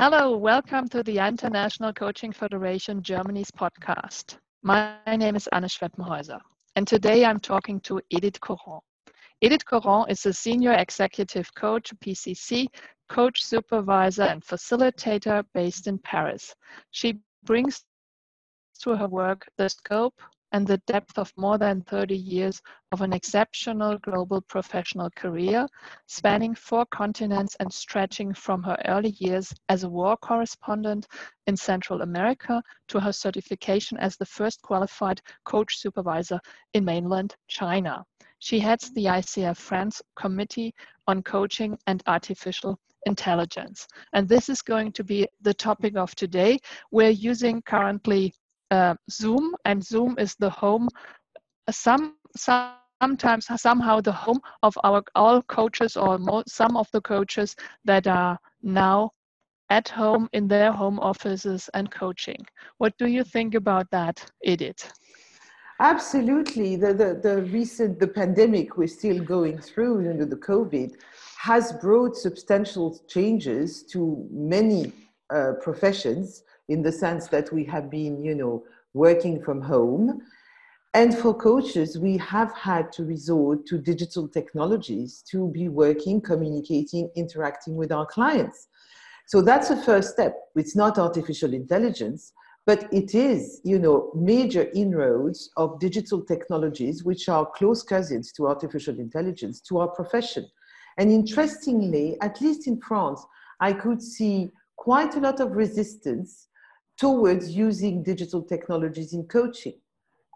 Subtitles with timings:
[0.00, 4.38] Hello, welcome to the International Coaching Federation Germany's podcast.
[4.62, 6.38] My name is Anne Schweppenhäuser,
[6.76, 8.78] and today I'm talking to Edith Coron.
[9.40, 12.68] Edith Coron is a senior executive coach, PCC,
[13.08, 16.54] coach supervisor, and facilitator based in Paris.
[16.92, 17.82] She brings
[18.82, 20.14] to her work the scope,
[20.52, 22.62] and the depth of more than 30 years
[22.92, 25.66] of an exceptional global professional career,
[26.06, 31.06] spanning four continents and stretching from her early years as a war correspondent
[31.46, 36.40] in Central America to her certification as the first qualified coach supervisor
[36.74, 38.04] in mainland China.
[38.38, 40.74] She heads the ICF France Committee
[41.06, 43.86] on Coaching and Artificial Intelligence.
[44.12, 46.58] And this is going to be the topic of today.
[46.90, 48.32] We're using currently
[48.70, 50.88] uh, Zoom, and Zoom is the home.
[51.70, 58.06] Some sometimes somehow the home of our all coaches or some of the coaches that
[58.06, 59.10] are now
[59.70, 62.44] at home in their home offices and coaching.
[62.78, 64.92] What do you think about that, Edith?
[65.80, 66.74] Absolutely.
[66.74, 70.94] The, the, the recent, the pandemic we're still going through, know, the COVID,
[71.38, 74.92] has brought substantial changes to many
[75.32, 80.20] uh, professions in the sense that we have been, you know, working from home.
[80.94, 87.10] And for coaches, we have had to resort to digital technologies to be working, communicating,
[87.14, 88.68] interacting with our clients.
[89.26, 90.34] So that's the first step.
[90.56, 92.32] It's not artificial intelligence,
[92.64, 98.48] but it is, you know, major inroads of digital technologies, which are close cousins to
[98.48, 100.46] artificial intelligence, to our profession.
[100.96, 103.24] And interestingly, at least in France,
[103.60, 106.47] I could see quite a lot of resistance
[106.98, 109.74] towards using digital technologies in coaching.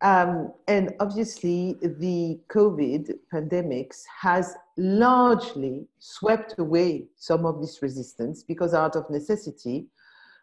[0.02, 8.74] Um, and obviously, the COVID pandemics has largely swept away some of this resistance because,
[8.74, 9.86] out of necessity,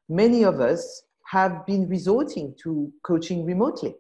[0.08, 3.96] many of us have been resorting to coaching remotely.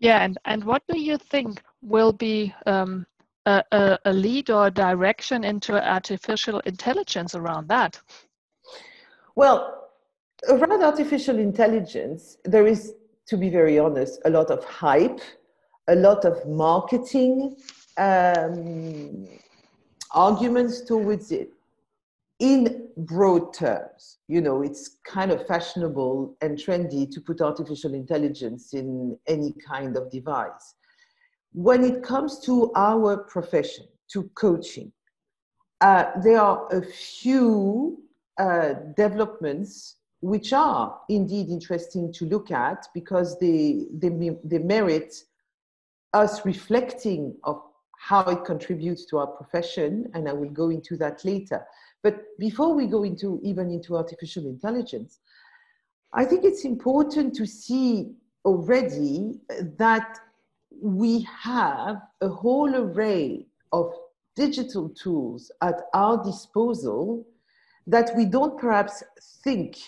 [0.00, 3.06] Yeah, and, and what do you think will be um,
[3.46, 8.00] a, a, a lead or direction into artificial intelligence around that?
[9.38, 9.90] Well,
[10.48, 12.94] around artificial intelligence, there is,
[13.28, 15.20] to be very honest, a lot of hype,
[15.86, 17.54] a lot of marketing
[17.98, 19.28] um,
[20.10, 21.50] arguments towards it.
[22.40, 28.74] In broad terms, you know, it's kind of fashionable and trendy to put artificial intelligence
[28.74, 30.74] in any kind of device.
[31.52, 34.90] When it comes to our profession, to coaching,
[35.80, 38.02] uh, there are a few
[38.38, 44.10] uh, developments which are indeed interesting to look at because they, they,
[44.42, 45.14] they merit
[46.12, 47.62] us reflecting of
[47.98, 51.64] how it contributes to our profession and i will go into that later.
[52.02, 55.18] But before we go into even into artificial intelligence
[56.12, 58.12] i think it's important to see
[58.44, 59.40] already
[59.76, 60.18] that
[60.80, 63.92] we have a whole array of
[64.36, 67.26] digital tools at our disposal
[67.88, 69.02] that we don't perhaps
[69.42, 69.78] think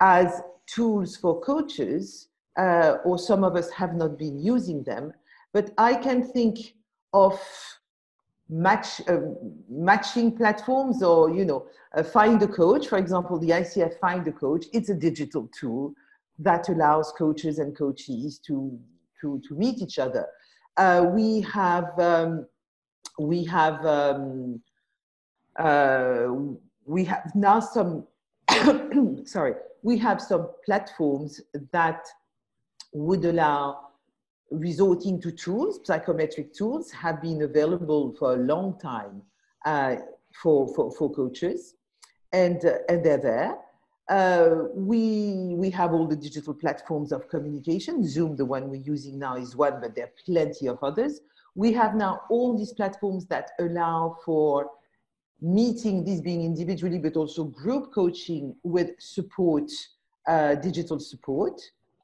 [0.00, 2.28] as tools for coaches,
[2.58, 5.12] uh, or some of us have not been using them,
[5.52, 6.74] but I can think
[7.12, 7.40] of
[8.48, 9.20] match uh,
[9.70, 11.66] matching platforms or you know
[11.96, 12.88] uh, find a coach.
[12.88, 15.94] For example the icf find a coach it's a digital tool
[16.38, 18.78] that allows coaches and coachees to
[19.20, 20.26] to to meet each other.
[20.76, 22.46] Uh, we have um,
[23.18, 24.60] we have um,
[25.58, 26.26] uh,
[26.86, 28.06] we have now some
[29.24, 31.40] sorry we have some platforms
[31.72, 32.04] that
[32.92, 33.78] would allow
[34.50, 39.22] resorting to tools psychometric tools have been available for a long time
[39.64, 39.96] uh,
[40.42, 41.74] for, for, for coaches
[42.32, 43.56] and, uh, and they're there.
[44.10, 48.06] Uh, we we have all the digital platforms of communication.
[48.06, 51.20] Zoom the one we're using now is one but there are plenty of others.
[51.54, 54.70] We have now all these platforms that allow for
[55.44, 59.70] meeting this being individually but also group coaching with support
[60.26, 61.60] uh, digital support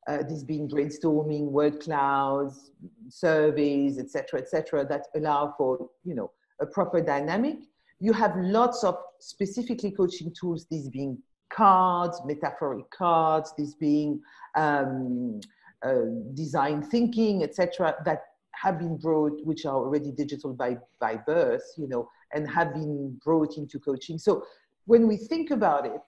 [0.08, 2.70] uh, this being brainstorming word clouds
[3.08, 7.58] surveys etc etc that allow for you know a proper dynamic.
[7.98, 11.18] You have lots of specifically coaching tools these being
[11.52, 14.20] cards metaphoric cards these being
[14.56, 15.40] um,
[15.82, 16.04] uh,
[16.34, 18.22] design thinking etc that
[18.60, 23.18] have been brought which are already digital by by birth you know and have been
[23.24, 24.18] brought into coaching.
[24.18, 24.44] So
[24.86, 26.00] when we think about it,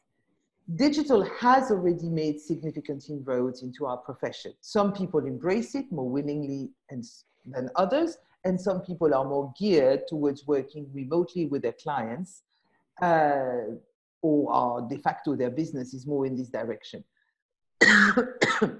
[0.76, 4.52] digital has already made significant inroads into our profession.
[4.60, 7.04] Some people embrace it more willingly and,
[7.44, 12.42] than others, and some people are more geared towards working remotely with their clients.
[13.00, 13.76] Uh,
[14.22, 17.02] or are de facto their business is more in this direction.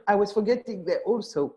[0.06, 1.56] I was forgetting there also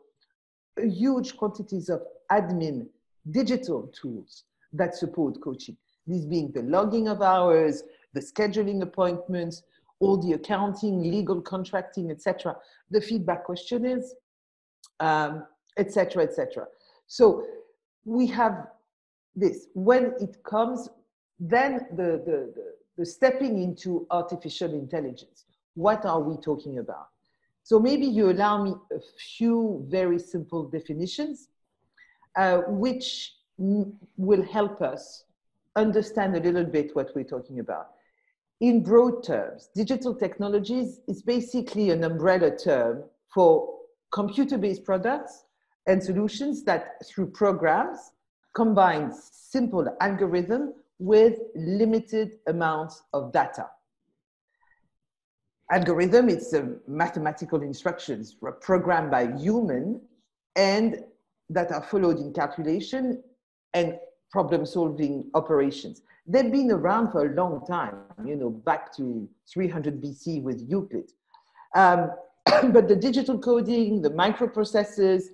[0.77, 2.01] huge quantities of
[2.31, 2.87] admin
[3.31, 4.43] digital tools
[4.73, 5.77] that support coaching.
[6.07, 7.83] These being the logging of hours,
[8.13, 9.63] the scheduling appointments,
[9.99, 12.55] all the accounting, legal contracting, etc.,
[12.91, 14.13] the feedback questionnaires,
[15.01, 15.43] etc., um,
[15.77, 16.63] etc.
[16.63, 16.67] Et
[17.07, 17.45] so
[18.03, 18.67] we have
[19.35, 19.67] this.
[19.73, 20.89] When it comes,
[21.39, 25.45] then the, the, the, the stepping into artificial intelligence.
[25.73, 27.07] What are we talking about?
[27.65, 31.49] So maybe you allow me a few very simple definitions,
[32.35, 35.23] uh, which will help us
[35.75, 37.87] understand a little bit what we're talking about.
[38.61, 43.03] In broad terms, digital technologies is basically an umbrella term
[43.33, 43.79] for
[44.11, 45.45] computer-based products
[45.87, 48.11] and solutions that through programs
[48.53, 53.65] combine simple algorithm with limited amounts of data
[55.71, 60.01] algorithm, it's a mathematical instructions programmed by human
[60.55, 61.03] and
[61.49, 63.23] that are followed in calculation
[63.73, 63.97] and
[64.31, 66.01] problem solving operations.
[66.27, 71.11] They've been around for a long time, you know, back to 300 BC with Euclid.
[71.75, 72.11] Um,
[72.45, 75.25] but the digital coding, the microprocessors,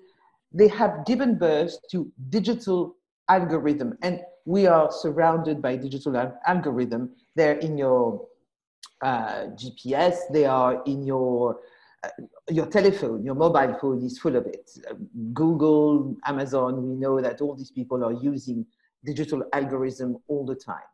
[0.51, 2.98] they have given birth to digital
[3.30, 3.98] algorithm.
[4.01, 7.12] And we are surrounded by digital algorithm.
[7.36, 8.27] They're in your
[9.01, 11.60] uh, GPS, they are in your
[12.04, 12.10] uh,
[12.50, 14.72] your telephone, your mobile phone is full of it.
[15.33, 18.66] Google, Amazon, we know that all these people are using
[19.06, 20.89] digital algorithm all the time.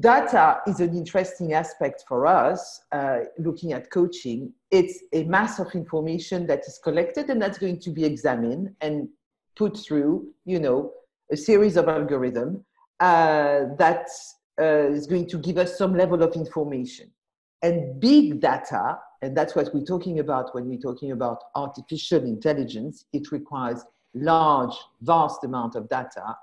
[0.00, 4.52] Data is an interesting aspect for us uh, looking at coaching.
[4.70, 9.08] It's a mass of information that is collected and that's going to be examined and
[9.56, 10.92] put through, you know,
[11.32, 12.64] a series of algorithm
[13.00, 14.08] uh, that
[14.60, 17.10] uh, is going to give us some level of information.
[17.62, 23.04] And big data, and that's what we're talking about when we're talking about artificial intelligence,
[23.12, 23.84] it requires
[24.14, 26.36] large, vast amount of data.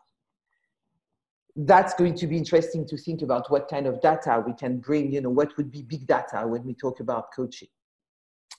[1.56, 5.14] That's going to be interesting to think about what kind of data we can bring,
[5.14, 7.70] you know, what would be big data when we talk about coaching.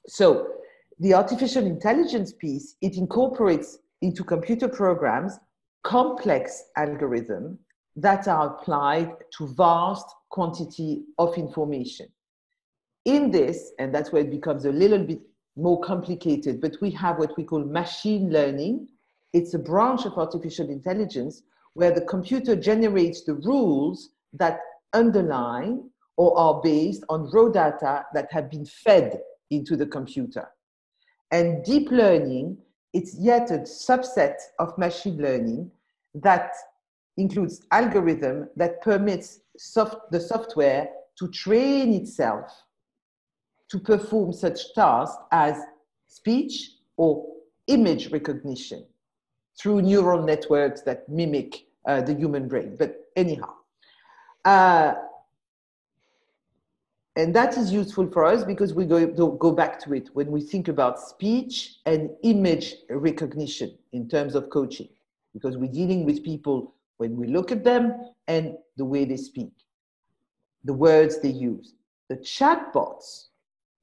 [0.09, 0.49] So
[0.99, 5.39] the artificial intelligence piece, it incorporates into computer programs
[5.83, 7.59] complex algorithm
[7.97, 12.07] that are applied to vast quantity of information.
[13.05, 15.21] In this, and that's where it becomes a little bit
[15.57, 18.89] more complicated, but we have what we call machine learning.
[19.33, 24.61] It's a branch of artificial intelligence where the computer generates the rules that
[24.93, 29.21] underline or are based on raw data that have been fed
[29.51, 30.49] into the computer.
[31.31, 32.59] And deep learning,
[32.93, 35.71] it's yet a subset of machine learning
[36.15, 36.53] that
[37.17, 42.51] includes algorithm that permits soft, the software to train itself
[43.71, 45.59] to perform such tasks as
[46.07, 47.27] speech or
[47.67, 48.85] image recognition
[49.59, 52.77] through neural networks that mimic uh, the human brain.
[52.79, 53.55] But anyhow,
[54.45, 54.95] uh,
[57.17, 60.43] and that is useful for us because we go, go back to it when we
[60.43, 64.89] think about speech and image recognition in terms of coaching,
[65.33, 67.95] because we're dealing with people when we look at them
[68.29, 69.53] and the way they speak,
[70.65, 71.75] the words they use.
[72.09, 73.27] The chatbots,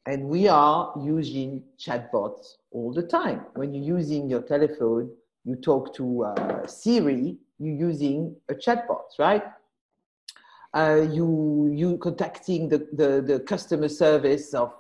[0.06, 3.46] and we are using chatbots all the time.
[3.56, 5.12] When you're using your telephone,
[5.46, 9.44] you talk to uh, Siri, you're using a chatbot, right?
[10.74, 14.74] Uh, you you contacting the, the, the customer service of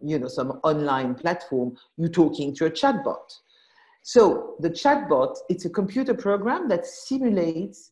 [0.00, 3.40] you know some online platform, you're talking to a chatbot.
[4.08, 7.90] So the chatbot, it's a computer program that simulates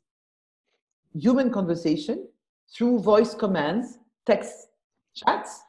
[1.12, 2.26] human conversation
[2.75, 4.68] through voice commands, text
[5.14, 5.61] chats,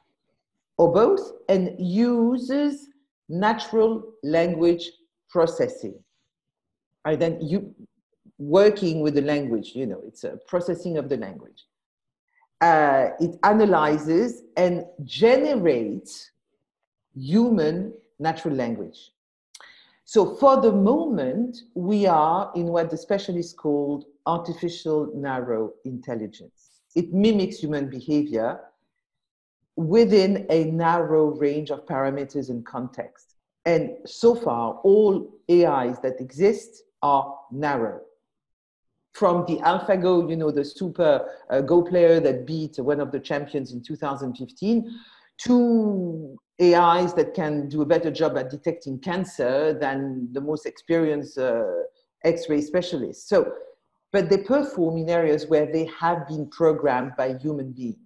[0.77, 2.87] or both, and uses
[3.27, 4.89] natural language
[5.29, 5.95] processing.
[7.03, 7.75] And then you
[8.37, 11.65] working with the language, you know, it's a processing of the language.
[12.61, 16.31] Uh, it analyzes and generates
[17.13, 19.11] human natural language.
[20.09, 26.79] So for the moment, we are in what the specialists called artificial narrow intelligence.
[26.95, 28.61] It mimics human behavior
[29.75, 33.35] within a narrow range of parameters and context.
[33.65, 37.99] And so far, all AIs that exist are narrow.
[39.11, 43.19] From the AlphaGo, you know, the super uh, Go player that beat one of the
[43.19, 44.89] champions in 2015,
[45.45, 51.37] to AIs that can do a better job at detecting cancer than the most experienced
[51.37, 51.63] uh,
[52.23, 53.29] X-ray specialists.
[53.29, 53.51] So,
[54.11, 57.97] but they perform in areas where they have been programmed by human beings.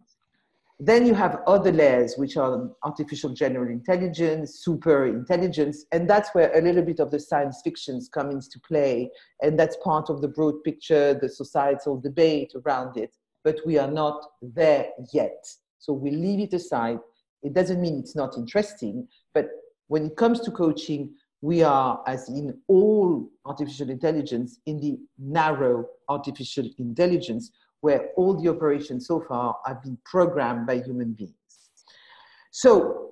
[0.84, 6.52] then you have other layers, which are artificial general intelligence, super intelligence, and that's where
[6.58, 9.12] a little bit of the science fictions comes into play.
[9.44, 13.16] And that's part of the broad picture, the societal debate around it.
[13.44, 15.46] But we are not there yet.
[15.78, 17.00] So we leave it aside.
[17.44, 19.50] It doesn't mean it's not interesting, but
[19.88, 25.88] when it comes to coaching, we are, as in all artificial intelligence, in the narrow
[26.08, 31.34] artificial intelligence, where all the operations so far have been programmed by human beings.
[32.52, 33.10] So,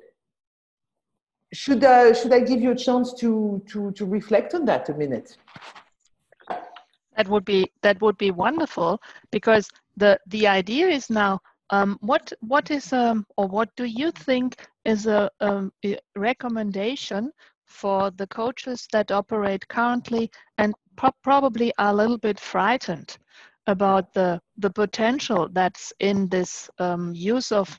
[1.51, 4.93] should, uh, should I give you a chance to, to, to reflect on that a
[4.93, 5.35] minute?
[7.17, 9.67] That would be that would be wonderful because
[9.97, 14.67] the the idea is now um, what what is um, or what do you think
[14.85, 17.31] is a, um, a recommendation
[17.65, 23.17] for the coaches that operate currently and pro probably are a little bit frightened
[23.67, 27.77] about the the potential that's in this um, use of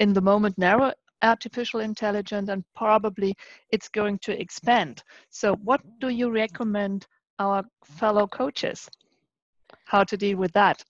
[0.00, 3.34] in the moment narrow artificial intelligence and probably
[3.70, 5.02] it's going to expand?
[5.30, 7.06] So what do you recommend
[7.38, 8.88] our fellow coaches?
[9.86, 10.84] How to deal with that?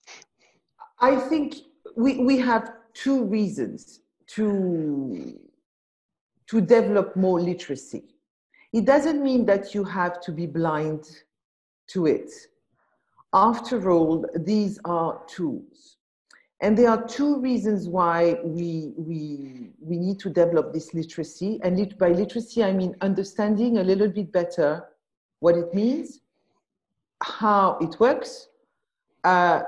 [0.99, 1.55] I think
[1.95, 5.39] we, we have two reasons to
[6.47, 8.03] to develop more literacy
[8.73, 11.03] it doesn't mean that you have to be blind
[11.87, 12.31] to it
[13.35, 15.97] after all, these are tools.
[16.61, 21.59] And there are two reasons why we, we, we need to develop this literacy.
[21.61, 24.85] And lit- by literacy, I mean understanding a little bit better
[25.41, 26.21] what it means,
[27.21, 28.47] how it works,
[29.25, 29.63] uh,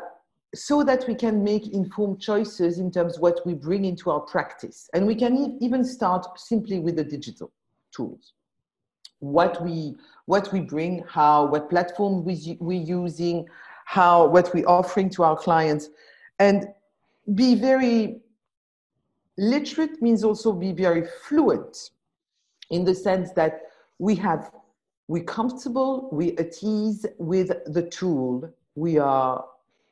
[0.55, 4.21] so that we can make informed choices in terms of what we bring into our
[4.21, 4.89] practice.
[4.93, 7.51] And we can even start simply with the digital
[7.91, 8.33] tools
[9.19, 13.47] what we what we bring, how what platform we we're using,
[13.85, 15.89] how what we're offering to our clients,
[16.39, 16.67] and
[17.35, 18.19] be very
[19.37, 21.91] literate means also be very fluent
[22.71, 23.61] in the sense that
[23.99, 24.51] we have
[25.09, 29.45] we're comfortable, we're at ease with the tool we are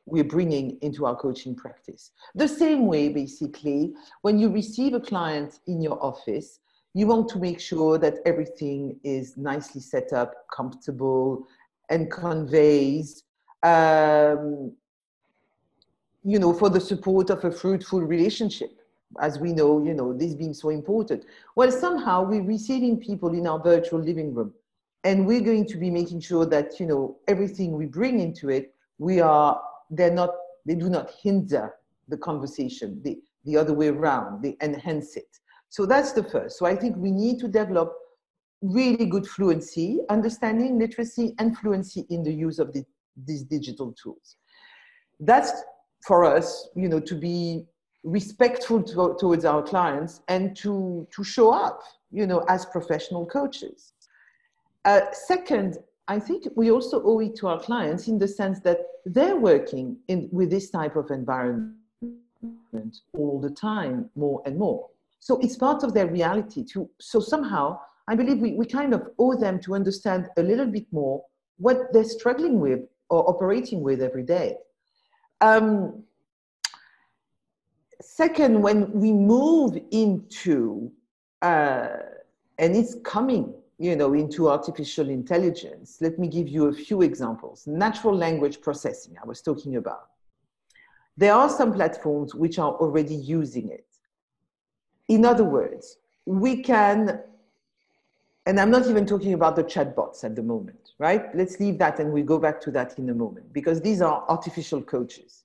[0.06, 2.12] we're bringing into our coaching practice.
[2.34, 6.60] The same way, basically, when you receive a client in your office,
[6.94, 11.46] you want to make sure that everything is nicely set up, comfortable,
[11.90, 13.24] and conveys,
[13.62, 14.72] um,
[16.24, 18.70] you know, for the support of a fruitful relationship.
[19.20, 21.24] As we know, you know, this being so important.
[21.54, 24.52] Well, somehow we're receiving people in our virtual living room,
[25.04, 28.74] and we're going to be making sure that, you know, everything we bring into it,
[28.98, 30.30] we are, they're not,
[30.64, 31.74] they do not hinder
[32.08, 35.28] the conversation, the, the other way around, they enhance it.
[35.68, 36.58] So that's the first.
[36.58, 37.92] So I think we need to develop
[38.62, 42.84] really good fluency, understanding, literacy, and fluency in the use of the,
[43.26, 44.36] these digital tools.
[45.20, 45.52] That's
[46.06, 47.66] for us, you know, to be
[48.04, 53.92] respectful to, towards our clients and to, to show up, you know, as professional coaches.
[54.84, 55.78] Uh, second,
[56.08, 59.96] I think we also owe it to our clients in the sense that they're working
[60.08, 61.74] in, with this type of environment
[63.14, 64.88] all the time, more and more.
[65.18, 66.88] So it's part of their reality too.
[67.00, 70.86] So somehow, I believe we, we kind of owe them to understand a little bit
[70.92, 71.24] more
[71.58, 74.56] what they're struggling with or operating with every day.
[75.40, 76.04] Um,
[78.00, 80.92] second, when we move into,
[81.42, 81.88] uh,
[82.58, 87.66] and it's coming, you know, into artificial intelligence, let me give you a few examples.
[87.66, 90.08] Natural language processing, I was talking about.
[91.16, 93.86] There are some platforms which are already using it.
[95.08, 97.20] In other words, we can,
[98.46, 101.34] and I'm not even talking about the chatbots at the moment, right?
[101.34, 104.24] Let's leave that and we'll go back to that in a moment because these are
[104.28, 105.44] artificial coaches.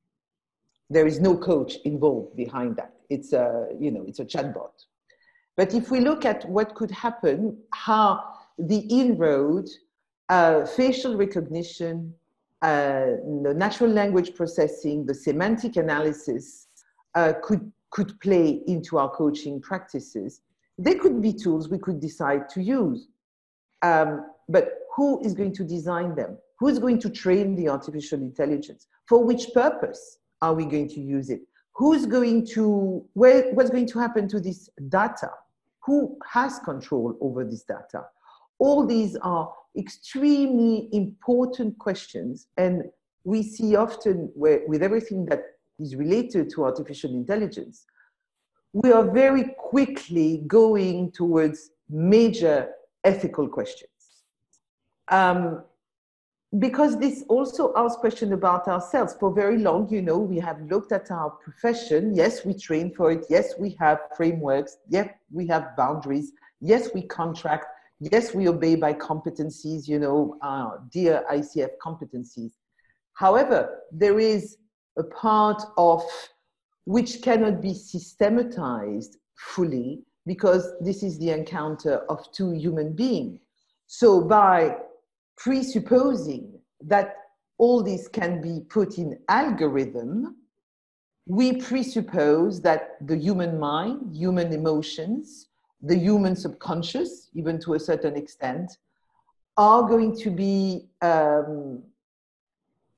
[0.89, 2.93] There is no coach involved behind that.
[3.09, 4.71] It's a, you know, it's a chatbot.
[5.61, 8.23] But if we look at what could happen, how
[8.57, 9.69] the inroad,
[10.27, 12.15] uh, facial recognition,
[12.63, 13.05] uh,
[13.43, 16.67] the natural language processing, the semantic analysis
[17.13, 20.41] uh, could could play into our coaching practices.
[20.79, 23.07] They could be tools we could decide to use.
[23.83, 26.39] Um, but who is going to design them?
[26.57, 28.87] Who is going to train the artificial intelligence?
[29.07, 31.41] For which purpose are we going to use it?
[31.73, 35.29] Who's going to, where, what's going to happen to this data?
[35.85, 38.05] Who has control over this data?
[38.59, 42.47] All these are extremely important questions.
[42.57, 42.83] And
[43.23, 45.43] we see often where, with everything that
[45.79, 47.85] is related to artificial intelligence,
[48.73, 52.69] we are very quickly going towards major
[53.03, 53.89] ethical questions.
[55.09, 55.63] Um,
[56.59, 59.15] because this also asks questions about ourselves.
[59.19, 62.13] For very long, you know, we have looked at our profession.
[62.13, 63.25] Yes, we train for it.
[63.29, 64.77] Yes, we have frameworks.
[64.89, 66.33] Yes, we have boundaries.
[66.59, 67.67] Yes, we contract.
[67.99, 72.51] Yes, we obey by competencies, you know, uh, dear ICF competencies.
[73.13, 74.57] However, there is
[74.97, 76.03] a part of
[76.85, 83.39] which cannot be systematized fully because this is the encounter of two human beings.
[83.87, 84.77] So by
[85.43, 87.15] presupposing that
[87.57, 90.35] all this can be put in algorithm,
[91.25, 95.47] we presuppose that the human mind, human emotions,
[95.81, 98.71] the human subconscious, even to a certain extent,
[99.57, 101.81] are going to be um,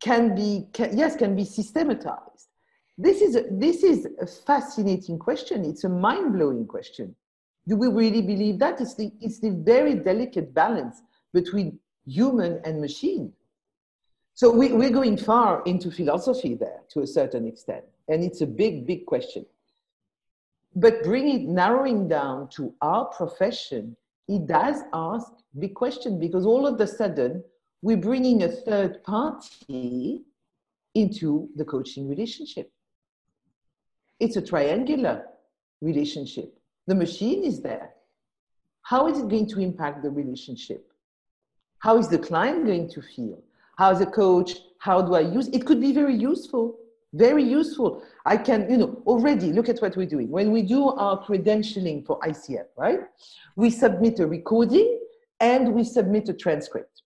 [0.02, 2.50] can be can, yes can be systematized.
[2.98, 5.64] This is a, this is a fascinating question.
[5.64, 7.16] It's a mind blowing question.
[7.68, 8.82] Do we really believe that?
[8.82, 11.02] It's the it's the very delicate balance
[11.34, 13.34] between human and machine.
[14.36, 18.48] So we, we're going far into philosophy there to a certain extent, and it's a
[18.48, 19.46] big, big question.
[20.76, 23.96] But bringing narrowing down to our profession,
[24.28, 27.44] it does ask big question because all of a sudden
[27.84, 30.24] we're bringing a third party
[30.96, 32.72] into the coaching relationship.
[34.20, 35.26] It's a triangular
[35.82, 36.58] relationship.
[36.88, 37.92] The machine is there.
[38.82, 40.93] How is it going to impact the relationship?
[41.84, 43.44] How is the client going to feel?
[43.76, 44.54] How is the coach?
[44.80, 45.66] How do I use it?
[45.66, 46.78] Could be very useful,
[47.12, 48.02] very useful.
[48.26, 50.30] I can, you know, already look at what we're doing.
[50.30, 53.02] When we do our credentialing for ICF, right?
[53.58, 54.98] We submit a recording
[55.42, 57.02] and we submit a transcript.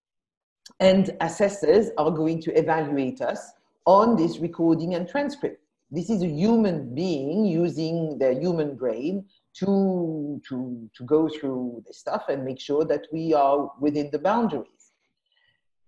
[0.80, 3.54] And assessors are going to evaluate us
[3.88, 5.60] on this recording and transcript.
[5.90, 9.26] This is a human being using their human brain
[9.60, 14.20] to, to, to go through this stuff and make sure that we are within the
[14.20, 14.92] boundaries.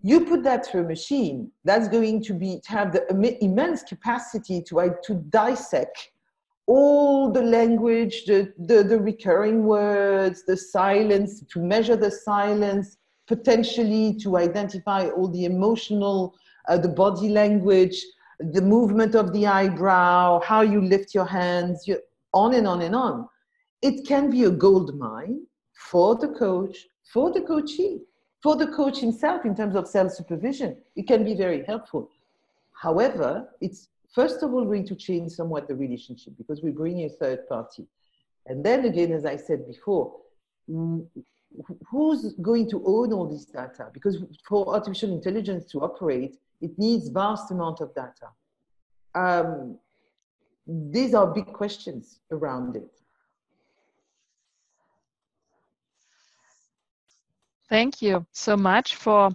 [0.01, 3.05] You put that through a machine, that's going to be to have the
[3.43, 6.11] immense capacity to, uh, to dissect
[6.67, 14.15] all the language, the, the, the recurring words, the silence, to measure the silence, potentially
[14.21, 16.35] to identify all the emotional,
[16.69, 18.05] uh, the body language,
[18.39, 21.99] the movement of the eyebrow, how you lift your hands, you,
[22.33, 23.27] on and on and on
[23.81, 28.01] it can be a gold mine for the coach, for the coachee,
[28.41, 30.77] for the coach himself in terms of self supervision.
[30.95, 32.09] It can be very helpful.
[32.73, 37.07] However, it's first of all going to change somewhat the relationship because we bring in
[37.07, 37.85] a third party.
[38.45, 40.15] And then again, as I said before,
[41.89, 43.89] who's going to own all this data?
[43.93, 48.29] Because for artificial intelligence to operate, it needs vast amount of data.
[49.15, 49.77] Um,
[50.67, 52.98] these are big questions around it.
[57.69, 59.29] Thank you so much for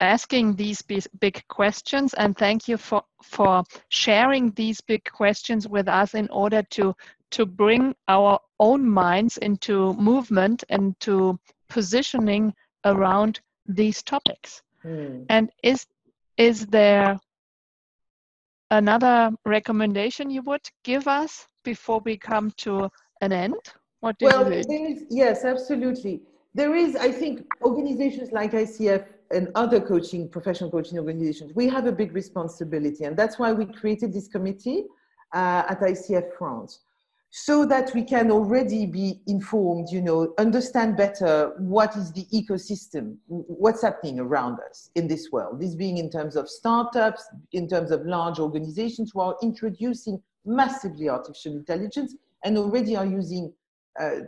[0.00, 0.80] asking these
[1.20, 6.62] big questions and thank you for, for sharing these big questions with us in order
[6.70, 6.94] to,
[7.32, 14.62] to bring our own minds into movement and to positioning around these topics.
[14.84, 15.26] Mm.
[15.28, 15.86] And is,
[16.36, 17.18] is there
[18.70, 22.88] another recommendation you would give us before we come to
[23.20, 23.56] an end?
[23.98, 25.00] What do well, you think?
[25.10, 26.22] Yes, absolutely
[26.54, 31.86] there is, I think, organizations like ICF and other coaching, professional coaching organizations, we have
[31.86, 33.04] a big responsibility.
[33.04, 34.84] And that's why we created this committee
[35.32, 36.80] uh, at ICF France
[37.32, 43.16] so that we can already be informed, you know, understand better what is the ecosystem,
[43.28, 45.60] what's happening around us in this world.
[45.60, 51.08] This being in terms of startups, in terms of large organizations who are introducing massively
[51.08, 53.52] artificial intelligence and already are using
[54.00, 54.22] uh,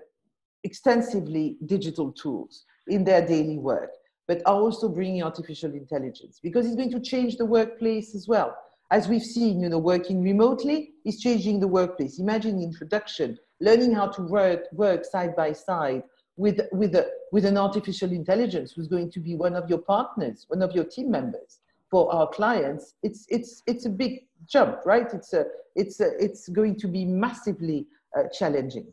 [0.64, 3.90] extensively digital tools in their daily work,
[4.28, 8.56] but are also bringing artificial intelligence because it's going to change the workplace as well.
[8.90, 12.18] As we've seen, you know, working remotely is changing the workplace.
[12.18, 16.02] Imagine the introduction, learning how to work, work side by side
[16.36, 20.44] with, with, a, with an artificial intelligence who's going to be one of your partners,
[20.48, 22.94] one of your team members for our clients.
[23.02, 25.06] It's, it's, it's a big jump, right?
[25.12, 28.92] It's, a, it's, a, it's going to be massively uh, challenging.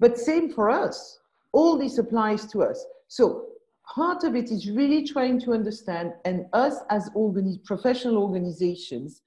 [0.00, 1.18] But same for us.
[1.52, 2.84] All this applies to us.
[3.08, 3.46] So
[3.94, 9.22] part of it is really trying to understand, and us as organi- professional organizations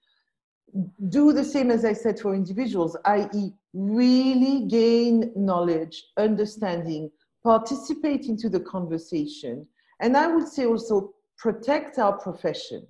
[1.09, 7.11] do the same as I said for individuals, i.e., really gain knowledge, understanding,
[7.43, 9.67] participate into the conversation,
[9.99, 12.87] and I would say also protect our profession.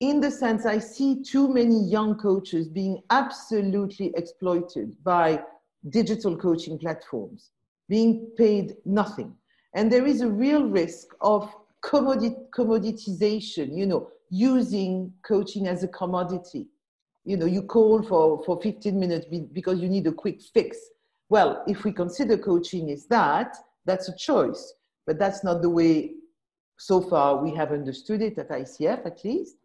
[0.00, 5.42] In the sense, I see too many young coaches being absolutely exploited by
[5.90, 7.50] digital coaching platforms,
[7.88, 9.34] being paid nothing.
[9.74, 15.88] And there is a real risk of commodit- commoditization, you know, using coaching as a
[15.88, 16.68] commodity.
[17.24, 20.78] You know, you call for, for 15 minutes because you need a quick fix.
[21.28, 24.74] Well, if we consider coaching is that, that's a choice,
[25.06, 26.14] but that's not the way
[26.78, 29.56] so far we have understood it at ICF at least.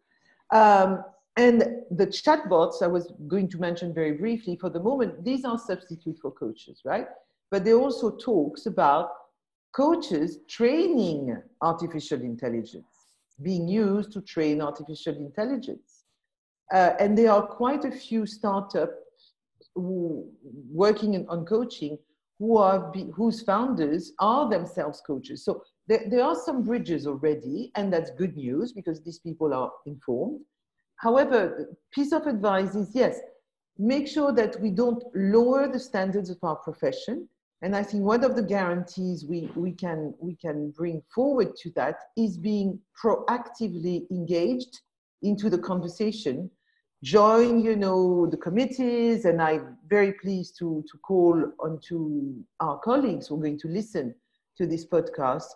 [0.52, 1.04] Um,
[1.36, 5.58] and the chatbots I was going to mention very briefly for the moment, these are
[5.58, 7.06] substitute for coaches, right?
[7.50, 9.10] But there also talks about
[9.72, 12.84] coaches training artificial intelligence,
[13.42, 16.04] being used to train artificial intelligence.
[16.72, 18.92] Uh, and there are quite a few startups
[19.74, 21.98] working on coaching
[22.38, 25.44] who are be, whose founders are themselves coaches.
[25.44, 29.70] So there, there are some bridges already, and that's good news because these people are
[29.86, 30.40] informed.
[31.02, 33.18] However, piece of advice is yes,
[33.76, 37.28] make sure that we don't lower the standards of our profession.
[37.60, 41.70] And I think one of the guarantees we, we, can, we can bring forward to
[41.70, 44.80] that is being proactively engaged
[45.22, 46.50] into the conversation
[47.02, 52.78] join you know the committees and i'm very pleased to to call on to our
[52.78, 54.14] colleagues who are going to listen
[54.56, 55.46] to this podcast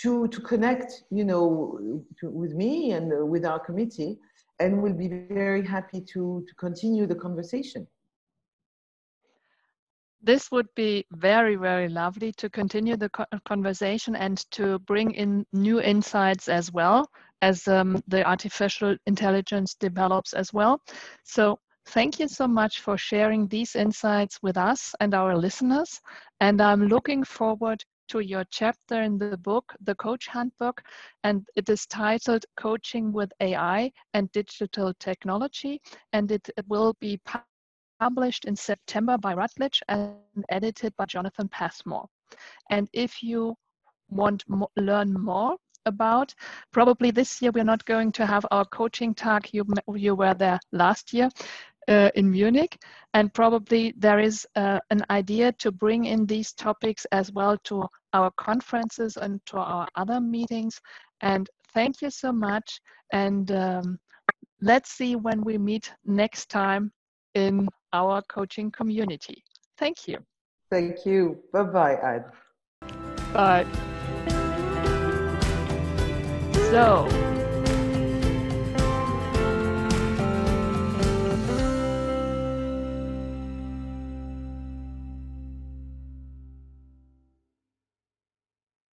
[0.00, 4.18] to to connect you know to, with me and uh, with our committee
[4.60, 7.86] and we'll be very happy to, to continue the conversation.
[10.22, 13.10] This would be very, very lovely to continue the
[13.46, 17.10] conversation and to bring in new insights as well
[17.42, 20.80] as um, the artificial intelligence develops as well.
[21.24, 26.00] So thank you so much for sharing these insights with us and our listeners.
[26.40, 30.82] And I'm looking forward to your chapter in the book, The Coach Handbook,
[31.22, 35.80] and it is titled Coaching with AI and Digital Technology,
[36.12, 37.20] and it will be
[38.00, 40.16] published in September by Routledge and
[40.48, 42.08] edited by Jonathan Passmore.
[42.70, 43.56] And if you
[44.08, 46.34] want to learn more about.
[46.72, 49.52] Probably this year we're not going to have our coaching talk.
[49.52, 51.28] You, you were there last year
[51.88, 52.82] uh, in Munich.
[53.14, 57.86] And probably there is uh, an idea to bring in these topics as well to
[58.12, 60.80] our conferences and to our other meetings.
[61.20, 62.80] And thank you so much.
[63.12, 63.98] And um,
[64.60, 66.92] let's see when we meet next time
[67.34, 69.42] in our coaching community.
[69.78, 70.18] Thank you.
[70.70, 71.38] Thank you.
[71.52, 72.24] Bye bye, Anne.
[73.32, 73.66] Bye.
[76.70, 77.33] So,